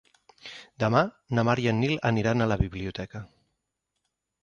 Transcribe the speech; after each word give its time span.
Demà 0.83 1.01
na 1.39 1.45
Mar 1.51 1.55
i 1.65 1.71
en 1.73 1.79
Nil 1.83 1.95
aniran 2.13 2.41
a 2.47 2.51
la 2.53 2.61
biblioteca. 2.65 3.27